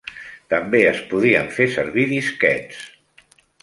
[0.53, 2.85] També es podien fer servir disquets.